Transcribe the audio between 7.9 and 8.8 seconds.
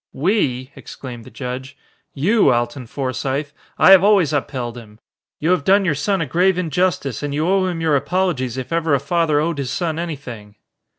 apologies if